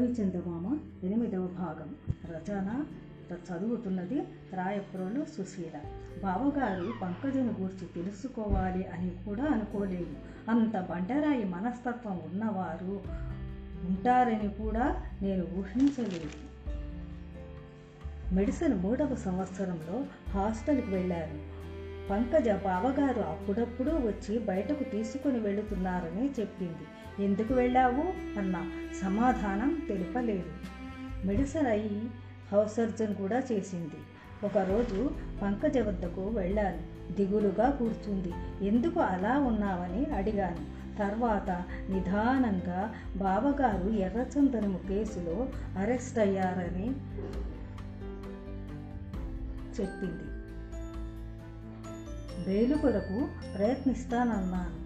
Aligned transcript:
అడవి 0.00 0.12
చందమామ 0.12 0.78
ఎనిమిదవ 1.06 1.46
భాగం. 1.46 1.94
రచన 2.34 2.84
చదువుతున్నది 3.34 4.22
రాయప్రోలు 4.54 5.24
సుశీల. 5.24 5.80
బావగారు 6.22 6.92
పంకజను 7.02 7.54
గూర్చి 7.60 7.86
తెలుసుకోవాలి 7.86 8.86
అని 8.86 9.10
కూడా 9.26 9.44
అనుకోలేదు. 9.44 10.16
అంత 10.50 10.76
బండరాయి 10.90 11.44
మనస్తత్వం 11.44 12.20
ఉన్నవారు 12.32 13.00
ఉంటారని 13.84 14.48
కూడా 14.48 15.02
నేను 15.22 15.42
ఊహించలేదు. 15.42 16.30
మెడిసిన్ 18.34 18.74
మూడవ 18.74 19.14
సంవత్సరంలో 19.14 20.04
హాస్టల్కి 20.30 20.90
వెళ్ళారు. 20.90 21.38
పంకజ 22.10 22.48
బావగారు 22.48 23.20
అప్పుడప్పుడు 23.20 23.90
వచ్చి 23.90 24.38
బయటకు 24.38 24.84
తీసుకుని 24.84 25.38
వెళుతున్నారని 25.38 26.30
చెప్పింది. 26.40 26.86
ఎందుకు 27.18 27.54
వెళ్ళావు? 27.54 28.38
అన్న 28.38 28.70
సమాధానం 29.02 29.82
తెలుపలేదు. 29.88 30.52
మెడిసిన్ 31.26 31.66
అయి 31.66 32.10
హౌస్ 32.52 32.74
సర్జన్ 32.74 33.14
కూడా 33.14 33.42
చేసింది. 33.52 33.96
ఒకరోజు 34.44 35.10
పంకజ 35.42 35.78
వద్దకు 35.78 36.28
వెళ్ళాను. 36.28 37.12
దిగులుగా 37.12 37.70
కూర్చుంది. 37.70 38.32
ఎందుకు 38.68 39.00
అలా 39.00 39.38
ఉన్నావని 39.38 40.06
అడిగాను. 40.06 40.80
తర్వాత 40.98 41.64
నిదానంగా 41.90 42.94
బావగారు 43.16 43.88
ఎర్రచందనము 43.88 44.78
కేసులో 44.88 45.48
అరెస్ట్ 45.78 46.18
అయ్యారని 46.18 46.86
చెప్పింది. 49.80 50.40
బెయిలు 52.44 52.76
కొరకు 52.76 53.28
ప్రయత్నిస్తానన్నాను. 53.56 54.80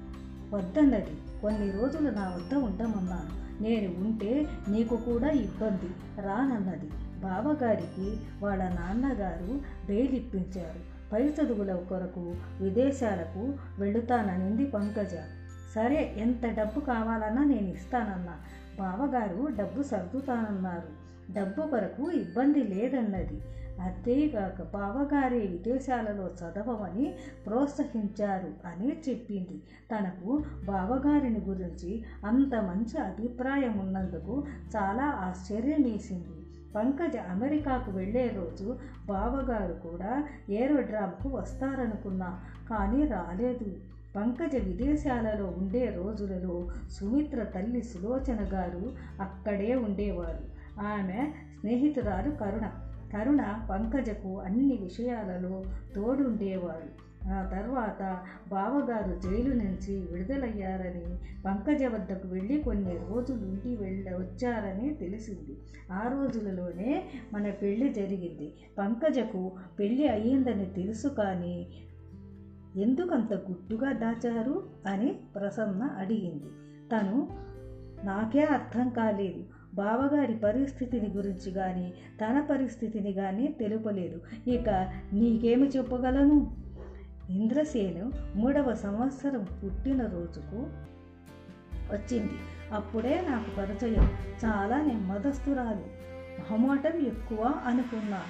వద్దన్నది. 0.57 1.17
కొన్ని 1.45 1.71
రోజులు 1.71 2.11
నా 2.11 2.35
వద్ద 2.37 2.55
ఉండమన్నాను 2.55 3.63
నేను 3.63 4.01
ఉంటే 4.01 4.49
నీకు 4.69 4.97
కూడా 4.97 5.31
ఇబ్బంది. 5.31 6.23
రానన్నది. 6.23 6.91
బావగారికి 7.21 8.17
వాళ్ళ 8.43 8.69
నాన్నగారు 8.69 9.61
బేలిప్పించారు. 9.87 11.11
పై 11.13 11.23
చదువుల 11.23 11.75
కొరకు 11.75 12.35
విదేశాలకు 12.61 13.55
వెళుతాననింది 13.79 14.67
పంకజ. 14.67 15.15
సరే 15.75 16.15
ఎంత 16.17 16.47
డబ్బు 16.47 16.81
కావాలన్నా 16.81 17.45
నేను 17.45 17.69
ఇస్తానన్నా 17.69 18.37
బావగారు 18.79 19.49
డబ్బు 19.57 19.83
సర్దుతానన్నారు. 19.83 21.04
డబ్బు 21.31 21.67
కొరకు 21.67 22.11
ఇబ్బంది 22.11 22.63
లేదన్నది. 22.63 23.41
అంతేగాక 23.81 24.63
బావగారి 24.63 25.47
విదేశాలలో 25.47 26.29
చదవమని 26.29 27.13
ప్రోత్సహించారు 27.47 28.53
అని 28.65 28.97
చెప్పింది. 29.09 29.61
తనకు 29.91 30.43
బావగారిని 30.65 31.41
గురించి 31.41 32.03
అంత 32.25 32.55
మంచి 32.55 32.99
అభిప్రాయం 32.99 33.79
ఉన్నందుకు 33.79 34.45
చాలా 34.77 35.03
ఆశ్చర్యం 35.03 35.83
వేసింది 35.83 36.37
పంకజ 36.75 37.17
అమెరికాకు 37.17 37.91
వెళ్ళే 37.91 38.29
రోజు 38.29 38.77
బావగారు 39.07 39.73
కూడా 39.73 40.25
ఏరోడ్రామ్కు 40.51 41.29
వస్తారనుకున్నా 41.29 42.39
కానీ 42.71 43.05
రాలేదు. 43.05 43.77
పంకజ 44.17 44.57
విదేశాలలో 44.57 45.47
ఉండే 45.47 45.91
రోజులలో 45.91 46.69
సుమిత్ర 46.91 47.45
తల్లి 47.45 47.83
సులోచన 47.83 48.49
గారు 48.53 48.93
అక్కడే 49.21 49.75
ఉండేవారు. 49.75 50.54
ఆమె 50.81 51.33
స్నేహితురాలు 51.61 52.31
కరుణ. 52.31 52.71
కరుణ 53.13 53.67
పంకజకు 53.71 54.41
అన్ని 54.41 54.79
విషయాలలో 54.83 55.65
తోడుండేవాడు. 55.95 57.05
ఆ 57.29 57.49
తర్వాత 57.53 58.23
బావగారు 58.49 59.21
జైలు 59.21 59.55
నుంచి 59.55 59.97
విడుదలయ్యారని 59.97 61.19
పంకజ 61.47 61.85
వద్దకు 61.85 62.29
వెళ్ళి 62.29 62.59
కొన్ని 62.59 62.97
రోజులు 62.97 63.47
ఇంటి 63.47 63.77
వెళ్ళ 63.77 64.17
వచ్చారని 64.17 64.95
తెలిసింది. 64.95 65.57
ఆ 65.93 66.09
రోజులలోనే 66.13 67.05
మన 67.33 67.51
పెళ్ళి 67.51 67.89
జరిగింది. 67.93 68.55
పంకజకు 68.79 69.53
పెళ్ళి 69.81 70.09
అయ్యిందని 70.09 70.67
తెలుసు 70.67 71.09
కానీ 71.09 71.73
ఎందుకంత 72.77 73.33
గుట్టుగా 73.33 73.93
దాచారు 73.93 74.71
అని 74.87 75.21
ప్రసన్న 75.35 75.83
అడిగింది. 75.83 76.47
తను 76.89 77.29
నాకే 78.05 78.45
అర్థం 78.45 78.89
కాలేదు. 78.89 79.45
బావగారి 79.75 80.35
పరిస్థితిని 80.35 81.09
గురించి 81.09 81.51
కానీ 81.51 81.95
తన 82.21 82.47
పరిస్థితిని 82.51 83.13
కానీ 83.13 83.49
తెలుపలేదు. 83.49 84.21
ఇక 84.51 84.69
నీకేమి 85.13 85.69
చెప్పగలను? 85.69 86.57
ఇంద్రసేను 87.31 88.13
మూడవ 88.37 88.75
సంవత్సరం 88.75 89.47
పుట్టినరోజుకు 89.65 90.57
వచ్చింది. 91.93 92.33
అప్పుడే 92.73 93.27
నాకు 93.29 93.57
పరిచయం. 93.57 94.09
చాలా 94.45 94.83
నెమ్మదస్తురాలు. 94.83 96.05
మొహమాటం 96.41 97.07
ఎక్కువ 97.07 97.55
అనుకున్నా. 97.65 98.23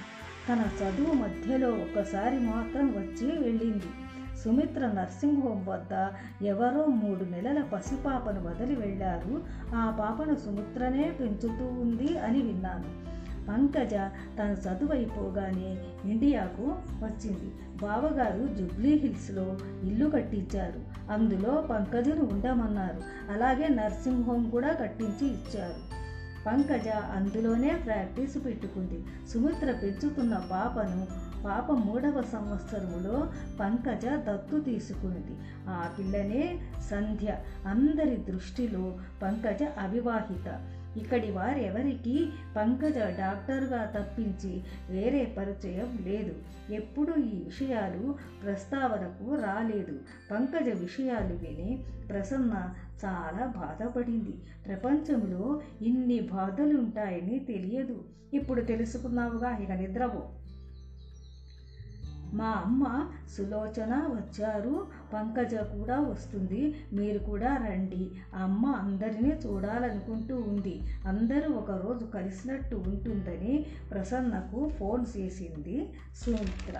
తన 0.49 0.69
చదువు 0.83 1.13
మధ్యలో 1.13 1.69
ఒకసారి 1.69 2.39
మాత్రం 2.39 2.91
వచ్చి 2.91 3.31
వెళ్ళింది. 3.31 4.04
సుమిత్ర 4.45 4.87
నర్సింగ్ 4.87 5.41
హోమ్ 5.41 5.67
వద్ద 5.67 6.07
ఎవరో 6.45 6.85
మూడు 6.85 7.23
నెలల 7.23 7.61
పసిపాపను 7.61 8.41
వదిలి 8.43 8.75
వెళ్ళారు. 8.75 9.43
ఆ 9.75 9.97
పాపను 9.99 10.35
సుమిత్రనే 10.35 11.17
పెంచుతూ 11.19 11.65
ఉంది 11.65 12.17
అని 12.17 12.41
విన్నాను. 12.41 13.15
పంకజ 13.47 13.93
తన 14.39 14.55
చదువు 14.67 14.93
అయిపోగానే 14.93 15.77
ఇండియాకు 16.11 16.63
వచ్చింది. 17.03 17.51
బావగారు 17.81 18.47
జుబ్లీ 18.55 18.93
హిల్స్లో 18.93 19.57
ఇల్లు 19.83 20.09
కట్టించారు. 20.09 21.11
అందులో 21.11 21.61
పంకజను 21.61 22.23
ఉండమన్నారు. 22.23 23.31
అలాగే 23.31 23.67
నర్సింగ్ 23.67 24.23
హోమ్ 24.23 24.51
కూడా 24.51 24.73
కట్టించి 24.73 25.27
ఇచ్చారు. 25.27 25.95
పంకజ 26.47 26.87
అందులోనే 26.87 27.75
ప్రాక్టీస్ 27.85 28.45
పెట్టుకుంది. 28.45 29.03
సుమిత్ర 29.33 29.71
పెంచుతున్న 29.71 30.41
పాపను 30.51 31.34
పాప 31.45 31.71
మూడవ 31.71 32.21
సంవత్సరములో 32.21 33.27
పంకజ 33.59 34.05
దత్తు 34.05 34.59
తీసుకుంది 34.59 35.37
ఆ 35.67 35.95
పిల్లనే 35.99 36.59
సంధ్య. 36.89 37.37
అందరి 37.67 38.15
దృష్టిలో 38.15 38.97
పంకజ 39.21 39.63
అవివాహిత. 39.77 40.71
ఇక్కడి 40.97 41.31
వారెవరికి 41.31 42.29
పంకజ 42.55 42.97
డాక్టర్గా 42.97 43.85
తప్పించి 43.85 44.63
వేరే 44.89 45.35
పరిచయం 45.37 45.99
లేదు. 46.03 46.35
ఎప్పుడు 46.73 47.11
ఈ 47.11 47.43
విషయాలు 47.43 48.15
ప్రస్తావనకు 48.43 49.35
రాలేదు. 49.35 49.99
పంకజ 50.31 50.69
విషయాలు 50.69 51.33
విని 51.33 51.85
ప్రసన్న 52.09 52.73
చాలా 53.05 53.45
బాధపడింది. 53.45 54.37
ప్రపంచంలో 54.67 55.61
ఇన్ని 55.81 56.19
బాధలుంటాయని 56.19 57.39
తెలియదు. 57.39 58.03
ఇప్పుడు 58.33 58.61
తెలుసుకున్నావుగా 58.61 59.57
ఇక 59.57 59.71
నిద్రపో. 59.71 60.23
మా 62.35 62.49
అమ్మ 62.65 63.07
సులోచన 63.37 63.93
వచ్చారు. 64.15 64.87
పంకజ 65.13 65.55
కూడా 65.55 65.99
వస్తుంది. 65.99 66.75
మీరు 66.93 67.19
కూడా 67.19 67.51
రండి. 67.57 68.11
అమ్మ 68.33 68.65
అందరినీ 68.65 69.29
చూడాలనుకుంటూ 69.45 70.35
ఉంది. 70.37 70.75
అందరూ 71.05 71.53
ఒకరోజు 71.53 72.05
కలిసినట్టు 72.05 72.75
ఉంటుందని 72.75 73.65
ప్రసన్నకు 73.91 74.69
ఫోన్ 74.69 75.05
చేసింది 75.17 75.77
సుమిత్ర. 76.15 76.75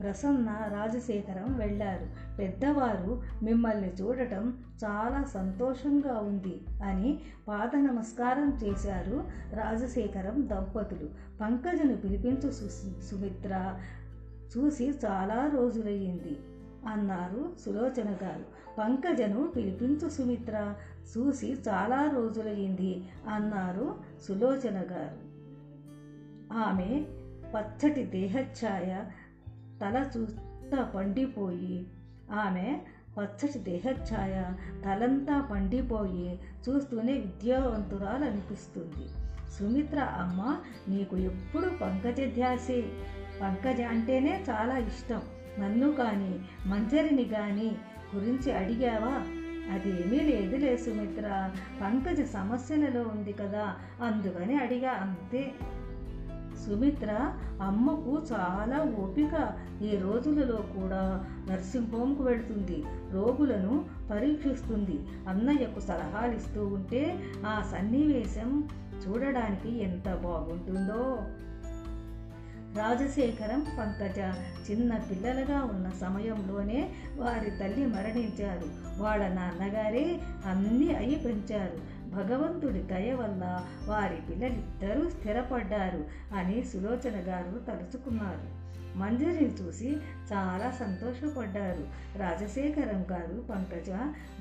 ప్రసన్న 0.00 0.48
రాజశేఖరం 0.50 1.58
వెళ్ళారు. 1.58 2.36
పెద్దవారు 2.36 3.22
మిమ్మల్ని 3.42 3.92
చూడటం 4.00 4.58
చాలా 4.84 5.24
సంతోషంగా 5.24 6.18
ఉంది 6.18 6.60
అని 6.84 7.20
పాద 7.48 7.76
నమస్కారం 7.76 8.58
చేశారు 8.64 9.24
రాజశేఖరం 9.52 10.48
దంపతులు. 10.48 11.08
పంకజను 11.40 11.96
పిలిపించు 11.96 12.50
సుమిత్ర 13.10 13.80
చూసి 14.58 14.90
చాలా 14.90 15.50
రోజులయ్యింది 15.54 16.38
అన్నారు 16.88 17.52
సులోచన 17.66 18.16
గారు. 18.22 18.44
పంకజను 18.78 19.48
పిలిపించు 19.48 20.08
సుమిత్ర 20.08 20.74
చూసి 21.18 21.56
చాలా 21.68 22.10
రోజులయ్యింది 22.14 23.08
అన్నారు 23.28 23.96
సులోచన 24.28 24.76
గారు. 24.90 25.28
ఆమె 26.58 27.06
పచ్చటి 27.56 28.04
దేహఛాయ 28.04 29.04
తల 29.82 30.06
చూస్తా 30.16 30.84
పండిపోయి 30.84 31.86
ఆమె 32.32 32.80
పచ్చటి 33.18 33.58
దేహఛాయ 33.58 34.52
తలంతా 34.84 35.40
పండిపోయి 35.40 36.40
చూస్తూనే 36.68 37.12
విద్యావంతురాలు 37.12 38.24
అనిపిస్తుంది 38.24 39.08
సుమిత్ర 39.58 40.00
అమ్మ 40.00 40.56
నీకు 40.88 41.16
ఎప్పుడు 41.16 41.72
పంకజ 41.82 42.34
ధ్యాసే 42.34 42.88
పంకజ 43.40 43.80
అంటేనే 43.80 44.44
చాలా 44.50 44.78
ఇష్టం. 44.78 45.22
నన్ను 45.58 45.92
కానీ 45.92 46.40
మంజరిని 46.66 47.24
కానీ 47.24 47.76
గురించి 48.14 48.52
అడిగావా? 48.52 49.12
అదేమీ 49.74 50.20
లేదులే 50.20 50.76
సుమిత్ర. 50.76 51.50
పంకజ 51.82 52.20
సమస్యలలో 52.20 53.02
ఉంది 53.02 53.32
కదా 53.32 53.76
అందుకని 54.02 54.56
అడిగా 54.56 54.90
అంతే. 54.90 55.54
సుమిత్ర 56.66 57.32
అమ్మకు 57.62 58.22
చాలా 58.32 58.82
ఓపిక. 58.98 59.52
ఈ 59.82 59.96
రోజులలో 59.96 60.56
కూడా 60.56 61.24
నర్సింగ్ 61.50 61.86
హోమ్కు 61.86 62.22
వెళుతుంది. 62.22 62.84
రోగులను 63.12 63.84
పరీక్షిస్తుంది. 64.10 65.00
అన్నయ్యకు 65.28 65.80
సలహాలు 65.80 66.34
ఇస్తూ 66.34 66.66
ఉంటే 66.66 67.18
ఆ 67.46 67.72
సన్నివేశం 67.72 68.68
చూడడానికి 69.06 69.82
ఎంత 69.82 70.14
బాగుంటుందో. 70.14 71.18
రాజశేఖరం 72.76 73.66
పంకజ 73.78 74.18
చిన్న 74.70 74.96
పిల్లలుగా 74.96 75.64
ఉన్న 75.64 75.90
సమయంలోనే 76.00 76.90
వారి 77.16 77.50
తల్లి 77.50 77.86
మరణించారు. 77.86 78.68
వాళ్ళ 79.02 79.28
నాన్నగారే 79.28 80.20
అన్నీ 80.46 80.94
అయి 80.94 81.22
పెంచారు. 81.24 81.97
భగవంతుడి 82.08 82.82
దయ 82.82 83.12
వల్ల 83.12 83.66
వారి 83.84 84.16
పిల్లలిద్దరూ 84.30 85.10
స్థిరపడ్డారు 85.10 86.04
అని 86.34 86.64
సులోచన 86.64 87.12
గారు 87.14 87.58
తలుచుకున్నారు. 87.58 88.58
మంజరిని 88.98 89.54
చూసి 89.54 89.96
చాలా 90.32 90.70
సంతోషపడ్డారు. 90.70 91.88
రాజశేఖరం 92.18 93.06
గారు 93.10 93.44
పంకజ 93.50 93.90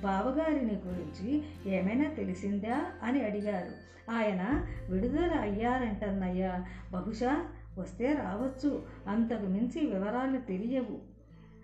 బావగారిని 0.03 0.81
గురించి 0.85 1.43
ఏమైనా 1.65 2.09
తెలిసిందా 2.09 2.85
అని 3.03 3.25
అడిగారు. 3.25 3.87
ఆయన 4.11 4.65
విడుదల 4.89 5.39
అయ్యారంటన్నయ్యా 5.41 6.65
బహుశా 6.91 7.45
వస్తే 7.77 8.13
రావచ్చు. 8.13 8.83
అంతకు 9.07 9.45
మించి 9.45 9.85
వివరాలు 9.87 10.37
తెలియవు. 10.37 11.17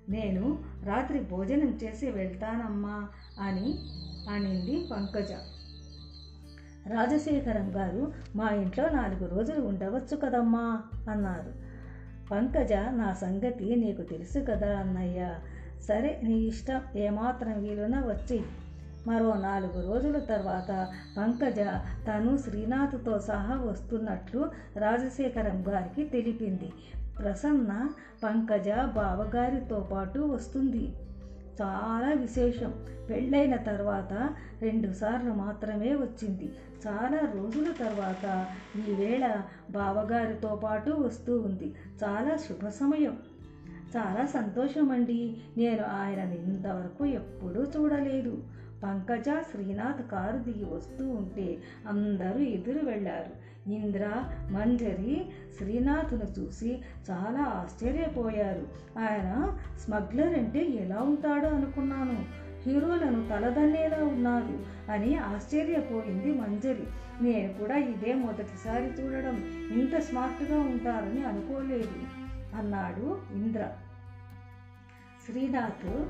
నేను 0.10 0.64
రాత్రి 0.84 1.20
భోజనం 1.20 1.80
చేసి 1.84 2.12
వెళ్తానమ్మా 2.12 3.10
అని 3.40 3.80
అనింది 4.30 4.88
పంకజ. 4.92 5.32
రాజశేఖరం 6.88 7.76
గారు 7.76 8.12
మా 8.36 8.50
ఇంట్లో 8.50 8.90
నాలుగు 8.90 9.26
రోజులు 9.26 9.62
ఉండవచ్చు 9.62 10.16
కదమ్మా 10.18 10.82
అన్నారు. 11.10 11.54
పంకజ 12.32 12.74
నా 12.74 13.14
సంగతి 13.14 13.76
నీకు 13.76 14.02
తెలుసు 14.02 14.46
కదా 14.50 14.78
అన్నయ్య. 14.78 15.36
సరే 15.88 16.20
నీ 16.24 16.34
ఇష్టం 16.34 16.82
ఏమాత్రం 16.96 17.62
వీలున 17.62 18.00
వచ్చి. 18.00 18.44
మరో 19.08 19.34
నాలుగు 19.34 19.82
రోజుల 19.82 20.20
తర్వాత 20.20 20.88
పంకజ 21.18 21.60
తను 22.08 22.38
శ్రీనాథ్తో 22.38 23.20
సహా 23.20 23.56
వస్తున్నట్లు 23.56 24.50
రాజశేఖరం 24.78 25.64
గారికి 25.68 26.04
తెలిపింది. 26.04 26.70
ప్రసన్న 27.20 27.90
పంకజ 28.24 28.70
బావగారితో 28.70 29.80
పాటు 29.80 30.20
వస్తుంది. 30.20 30.94
చాలా 31.62 32.14
విశేషం. 32.14 32.74
పెళ్ళైన 33.10 33.56
తర్వాత 33.56 34.36
రెండుసార్లు 34.62 35.32
మాత్రమే 35.32 35.96
వచ్చింది. 35.96 36.52
చాలా 36.88 37.20
రోజుల 37.20 37.72
తర్వాత 37.72 38.48
ఈవేళ 38.88 39.42
బావగారితో 39.72 40.56
పాటు 40.56 40.92
వస్తూ 40.92 41.40
ఉంది. 41.40 41.76
చాలా 42.04 42.38
శుభ 42.38 42.68
సమయం. 42.68 43.18
చాలా 43.98 44.26
సంతోషం 44.26 44.92
అండి 44.92 45.38
నేను 45.58 45.84
ఆయనని 45.84 46.44
ఇంతవరకు 46.44 47.06
ఎప్పుడూ 47.06 47.64
చూడలేదు. 47.64 48.44
పంకజ 48.84 49.26
శ్రీనాథ్ 49.52 50.12
కారు 50.12 50.38
దిగి 50.38 50.66
వస్తూ 50.66 51.10
ఉంటే 51.10 51.58
అందరూ 51.88 52.40
ఎదురు 52.40 52.86
వెళ్ళారు 52.86 53.54
ఇంద్ర 53.70 54.24
మంజరి 54.52 55.26
శ్రీనాథ్ను 55.58 56.26
చూసి 56.40 56.82
చాలా 57.12 57.44
ఆశ్చర్యపోయారు. 57.44 58.68
ఆయన 59.00 59.58
స్మగ్లర్ 59.86 60.34
అంటే 60.34 60.60
ఎలా 60.60 61.02
ఉంటాడో 61.02 61.48
అనుకున్నాను. 61.50 62.26
హీరోలను 62.66 63.30
తలదన్నేలా 63.30 64.04
ఉన్నారు 64.04 64.60
అని 64.92 65.18
ఆశ్చర్యపోయింది 65.18 66.34
మంజరి. 66.34 66.88
నేను 67.22 67.54
కూడా 67.54 67.78
ఇదే 67.78 68.14
మొదటిసారి 68.14 68.86
చూడడం. 68.86 69.36
ఇంత 69.74 70.00
స్మార్ట్గా 70.00 70.60
ఉంటారని 70.60 71.26
అనుకోలేదు 71.26 72.04
అన్నాడు 72.56 73.20
ఇంద్ర. 73.32 73.70
శ్రీనాథ్ 75.26 76.06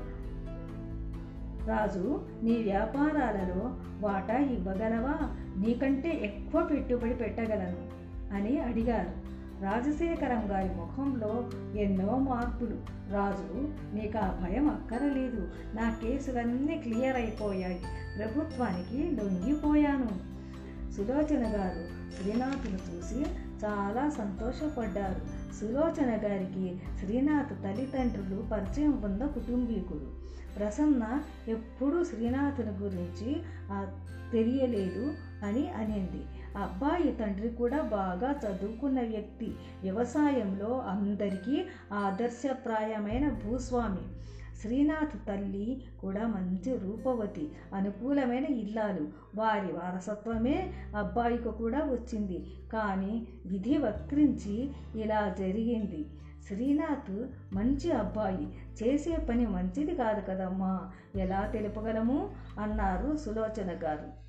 రాజు 1.66 2.26
నీ 2.42 2.62
వ్యాపారాలలో 2.62 3.76
వాటా 4.00 4.36
ఇవ్వగలవా? 4.36 5.36
నీకంటే 5.56 6.08
ఎక్కువ 6.22 6.64
పెట్టుబడి 6.64 7.14
పెట్టగలను 7.14 7.94
అని 8.34 8.58
అడిగారు. 8.58 9.34
రాజశేఖరం 9.64 10.50
గారి 10.50 10.68
ముఖంలో 10.68 11.50
ఎన్నో 11.78 12.18
మార్పులు. 12.18 12.76
రాజు 13.12 13.68
నీకు 13.94 14.18
ఆ 14.18 14.38
భయం 14.42 14.68
అక్కరలేదు. 14.68 15.48
నా 15.74 15.90
కేసులన్నీ 15.90 16.78
క్లియర్ 16.78 17.16
అయిపోయాయి. 17.16 17.80
ప్రభుత్వానికి 18.18 19.10
లొంగిపోయాను. 19.10 20.34
సులోచన 20.92 21.56
గారు 21.56 22.12
శ్రీనాథును 22.14 22.74
చూసి 22.74 23.26
చాలా 23.66 24.10
సంతోషపడ్డారు. 24.10 25.20
సులోచన 25.54 26.10
గారికి 26.10 26.76
శ్రీనాథ్ 27.00 27.62
తల్లిదండ్రులు 27.62 28.42
పరిచయం 28.52 29.02
ఉన్న 29.02 29.26
కుటుంబీకుడు 29.26 30.23
ప్రసన్న 30.58 31.22
ఎప్పుడూ 31.48 32.04
శ్రీనాథుని 32.04 32.70
గురించి 32.70 33.42
తెలియలేదు 34.32 35.14
అని 35.42 35.70
అనింది. 35.70 36.24
అబ్బాయి 36.56 37.12
తండ్రి 37.12 37.48
కూడా 37.48 37.82
బాగా 37.82 38.32
చదువుకున్న 38.32 39.00
వ్యక్తి. 39.00 39.54
వ్యవసాయంలో 39.82 40.78
అందరికీ 40.78 41.64
ఆదర్శప్రాయమైన 41.92 43.28
భూస్వామి. 43.30 44.04
శ్రీనాథ్ 44.62 45.26
తల్లి 45.28 45.84
కూడా 46.00 46.26
మంచి 46.26 46.78
రూపవతి 46.78 47.52
అనుకూలమైన 47.74 48.44
ఇల్లాలు. 48.44 49.08
వారి 49.34 49.72
వారసత్వమే 49.72 50.72
అబ్బాయికి 50.96 51.50
కూడా 51.58 51.78
వచ్చింది. 51.78 52.46
కానీ 52.72 53.26
విధి 53.46 53.76
వక్రించి 53.76 54.70
ఇలా 55.02 55.34
జరిగింది. 55.38 56.06
శ్రీనాథ్ 56.48 57.26
మంచి 57.54 57.92
అబ్బాయి. 57.92 58.54
చేసే 58.82 59.16
పని 59.16 59.46
మంచిది 59.46 59.94
కాదు 59.94 60.20
కదమ్మా. 60.20 60.90
ఎలా 61.16 61.46
తెలుపగలము? 61.46 62.30
అన్నారు 62.60 63.16
సులోచన 63.16 63.78
గారు. 63.84 64.24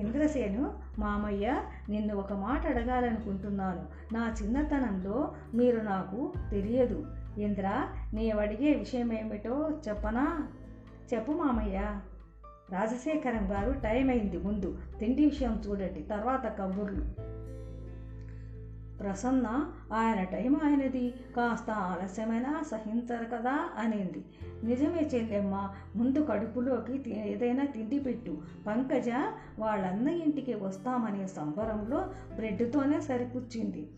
ఇంద్రసేను 0.00 0.74
మామయ్య 0.98 1.62
నిన్ను 1.88 2.16
ఒక 2.16 2.32
మాట 2.32 2.66
అడగాలనుకుంటున్నాను. 2.66 4.14
నా 4.14 4.34
చిన్నతనంలో 4.42 5.34
మీరు 5.54 5.80
నాకు 5.80 6.32
తెలియదు. 6.50 7.06
ఇంద్ర 7.38 7.88
నీవడిగే 8.14 8.74
విషయం 8.74 9.12
ఏమిటో 9.12 9.70
చెప్పనా? 9.88 10.48
చెప్పు 11.14 11.32
మామయ్య. 11.32 12.00
రాజశేఖరం 12.72 13.52
గారు 13.52 13.72
టైం 13.72 14.10
అయింది 14.10 14.38
ముందు. 14.38 14.78
తిండి 15.00 15.24
విషయం 15.24 15.62
చూడండి. 15.68 16.02
తర్వాత 16.02 16.58
కబుర్లు. 16.58 17.31
ప్రసన్న 19.02 19.72
ఆయన 19.92 20.24
టైం 20.24 20.56
ఆయనది 20.56 21.14
కాస్త 21.36 21.70
ఆలస్యమైనా 21.70 22.62
సహించరు 22.70 23.24
కదా 23.24 23.70
అనింది. 23.78 24.24
నిజమే 24.64 25.10
చెల్లెమ్మ 25.14 25.74
ముందు 25.96 26.26
కడుపులోకి 26.30 27.10
ఏదైనా 27.10 27.64
తిండి 27.64 27.98
పెట్టు. 27.98 28.38
పంకజ 28.66 29.08
వాళ్ళన్న 29.58 30.08
ఇంటికి 30.08 30.54
వస్తామనే 30.54 31.26
సంబరంలో 31.26 32.10
బ్రెడ్తోనే 32.36 33.00
సరిపుచ్చింది. 33.00 33.90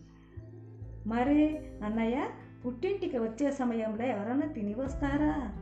మరే 1.07 1.71
అన్నయ్య 1.83 2.27
పుట్టింటికి 2.65 3.17
వచ్చే 3.17 3.51
సమయంలో 3.51 4.05
ఎవరైనా 4.05 4.47
తిని 4.47 4.73
వస్తారా? 4.73 5.53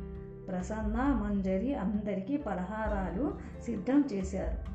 ప్రసన్న 0.48 1.22
మంజరి 1.24 1.76
అందరికీ 1.76 2.38
పలహారాలు 2.38 3.38
సిద్ధం 3.66 4.04
చేశారు. 4.14 4.73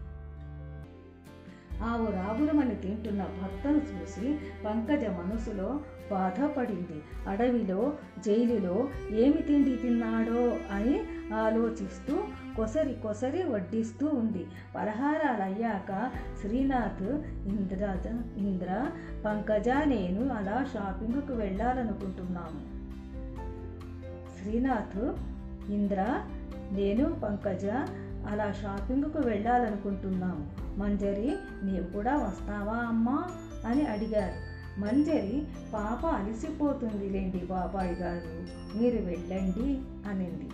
ఆవు 1.83 2.07
రాగులమని 2.07 2.75
తింటున్న 2.75 3.23
భర్తను 3.23 3.77
చూసి 3.77 4.39
పంకజ 4.65 5.05
మనసులో 5.05 5.81
బాధపడింది. 6.11 7.03
అడవిలో 7.29 7.97
జైలులో 8.27 8.89
ఏమి 9.11 9.43
తిండి 9.43 9.77
తిన్నాడో 9.77 10.57
అని 10.71 11.03
ఆలోచిస్తూ 11.35 12.23
కొసరి 12.57 12.95
కొసరి 12.95 13.43
వడ్డిస్తూ 13.43 14.09
ఉంది. 14.09 14.47
పలహారాలు 14.77 15.43
అయ్యాక 15.43 16.11
శ్రీనాథ్ 16.41 17.03
ఇంద్ర 17.49 17.97
ఇంద్ర 18.37 18.91
పంకజ 19.27 19.69
నేను 19.69 20.29
అలా 20.29 20.67
షాపింగ్కు 20.75 21.33
వెళ్ళాలనుకుంటున్నాము. 21.33 22.79
శ్రీనాథ్ 24.39 25.15
ఇంద్ర 25.71 26.25
నేను 26.73 27.13
పంకజ 27.13 27.67
అలా 28.29 28.53
షాపింగ్కు 28.53 29.19
వెళ్ళాలనుకుంటున్నాము. 29.19 30.51
మంజరి 30.79 31.37
నీవు 31.63 31.93
కూడా 31.93 32.17
వస్తావా 32.17 32.77
అమ్మా? 32.77 33.29
అని 33.67 33.87
అడిగారు. 33.87 34.49
మంజరి 34.81 35.47
పాప 35.75 36.07
అలసిపోతుందిలేండి 36.07 37.39
బాబాయ్ 37.39 37.93
గారు 37.93 38.47
మీరు 38.79 39.03
వెళ్ళండి 39.03 39.79
అనింది. 40.11 40.49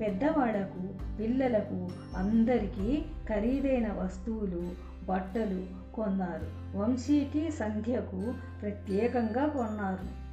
పెద్దవాళ్ళకు 0.00 1.16
పిల్లలకు 1.18 1.88
అందరికీ 2.16 3.04
ఖరీదైన 3.28 3.92
వస్తువులు 3.92 4.70
బట్టలు 5.04 5.64
కొన్నారు. 5.94 6.78
వంశీకి 6.78 7.50
సంధ్యకు 7.50 8.34
ప్రత్యేకంగా 8.62 9.46
కొన్నారు. 9.46 10.26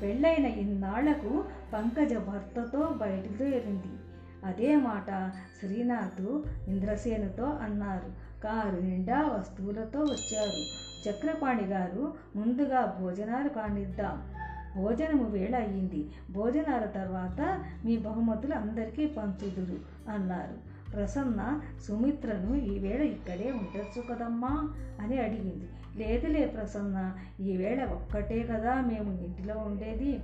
పెళ్ళైన 0.00 0.46
ఇన్నాళ్ళకు 0.46 1.44
పంకజ 1.72 2.14
భర్తతో 2.14 2.94
బయలుదేరింది. 2.96 4.05
అదే 4.46 4.76
మాట 4.76 5.32
శ్రీనాథ్ 5.60 6.42
ఇంద్రసేనుతో 6.68 7.44
అన్నారు. 7.44 8.26
కారు 8.42 8.80
నిండా 8.80 9.22
వస్తువులతో 9.22 10.00
వచ్చారు. 10.00 10.86
చక్రపాణి 11.08 11.64
గారు 11.64 12.14
ముందుగా 12.36 12.96
భోజనాలు 13.00 13.48
కానిద్దాం. 13.48 14.32
భోజనము 14.76 15.24
వేళ 15.24 15.56
అయ్యింది 15.56 16.10
భోజనాల 16.30 16.86
తర్వాత 16.86 17.64
మీ 17.84 17.96
బహుమతులు 17.96 18.54
అందరికీ 18.54 19.06
పంచుదురు 19.06 20.10
అన్నారు. 20.10 20.76
ప్రసన్న 20.92 21.60
సుమిత్రను 21.88 22.54
ఈవేళ 22.54 23.02
ఇక్కడే 23.02 23.50
ఉండొచ్చు 23.50 24.14
కదమ్మా 24.14 24.74
అని 25.00 25.18
అడిగింది. 25.18 25.68
లేదులే 25.96 26.46
ప్రసన్న 26.46 27.14
ఈవేళ 27.40 27.84
ఒక్కటే 27.84 28.42
కదా 28.42 28.74
మేము 28.74 29.24
ఇంటిలో 29.24 29.58
ఉండేది. 29.58 30.20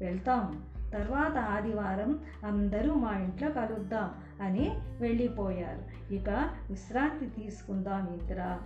వెళ్తాం. 0.00 0.62
తర్వాత 0.94 1.36
ఆదివారం 1.54 2.12
అందరూ 2.44 2.94
మా 2.94 3.12
ఇంట్లో 3.18 3.50
కలుద్దాం 3.50 4.08
అని 4.46 4.66
వెళ్ళిపోయారు. 5.00 6.14
ఇక 6.14 6.30
విశ్రాంతి 6.70 7.26
తీసుకుందాం 7.26 8.04
ఇంద్ర. 8.14 8.58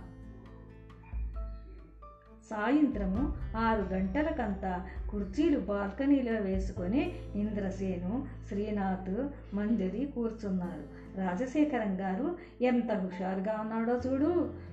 సాయంత్రము 2.49 3.23
ఆరు 3.57 3.81
గంటలకంతా 3.81 4.71
కుర్చీలు 5.09 5.59
బాల్కనీలో 5.59 6.35
వేసుకొని 6.41 7.01
ఇంద్రసేను 7.35 8.27
శ్రీనాథ్ 8.47 9.11
మంజరి 9.55 10.05
కూర్చున్నారు. 10.15 10.85
రాజశేఖరం 11.19 11.91
గారు 11.99 12.27
ఎంత 12.61 12.91
హుషారుగా 12.91 13.55
ఉన్నాడో 13.61 13.95
చూడు. 14.05 14.31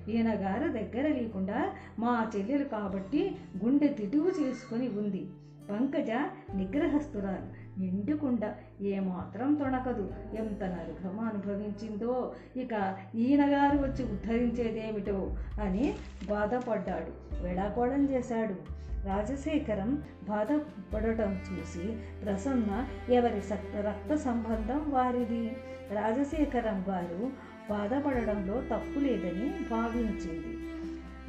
ఈయన 0.09 0.29
గారు 0.45 0.67
దగ్గర 0.69 1.07
లేకుండా 1.07 1.59
మా 1.99 2.31
చెల్లెలు 2.35 2.63
కాబట్టి 2.63 3.37
గుండె 3.63 3.87
తిటువు 3.87 4.31
చేసుకొని 4.39 4.89
ఉంది. 4.89 5.23
పంకజ 5.69 6.09
నిగ్రహస్థురాలు 6.55 7.79
నిండుకుండా 7.79 8.55
ఏమాత్రం 8.81 9.53
తొణకదు. 9.53 10.13
ఎంత 10.37 10.63
నరకం 10.63 11.19
అనుభవించిందో. 11.19 12.35
ఇక 12.57 12.97
ఈయనగారు 13.15 13.77
వచ్చి 13.77 14.03
ఉద్ధరించేదేమిటో 14.03 15.35
అని 15.61 15.95
బాధపడ్డాడు. 16.29 17.41
వేళాకోళం 17.43 18.09
చేశాడు. 18.09 18.77
రాజశేఖరం 19.05 20.03
బాధపడటం 20.29 21.31
చూసి 21.33 21.97
ప్రసన్న 22.25 22.87
ఎవరి 23.13 23.41
సక్త 23.41 23.77
రక్త 23.77 24.15
సంబంధం 24.15 24.85
వారిది? 24.87 25.57
రాజశేఖరం 25.91 26.85
గారు 26.89 27.31
బాధపడడంలో 27.69 28.61
తప్పు 28.61 28.99
లేదని 28.99 29.49
భావించింది. 29.71 30.66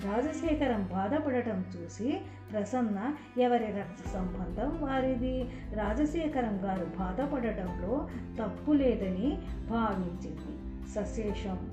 రాజశేఖరం 0.04 0.82
బాధపడటం 0.82 1.64
చూసి 1.76 2.20
ప్రసన్న 2.52 3.16
ఎవరి 3.40 3.66
రక్త 3.66 4.08
సంబంధం 4.08 4.88
వారిది? 4.88 5.48
రాజశేఖరం 5.74 6.60
గారు 6.64 6.84
బాధపడటంలో 6.84 8.08
తప్పు 8.40 8.72
లేదని 8.72 9.38
భావించింది. 9.70 10.52
సశేషం 10.92 11.70